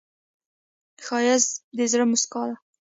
ښایست 1.05 1.51
د 1.77 1.79
زړه 1.91 2.05
موسکا 2.11 2.43
ده 2.49 2.55